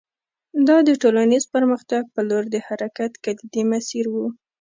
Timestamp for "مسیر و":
3.71-4.15